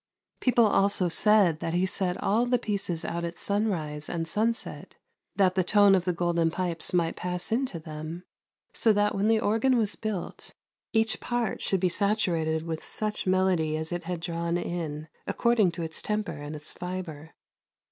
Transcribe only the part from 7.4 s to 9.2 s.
into them, so that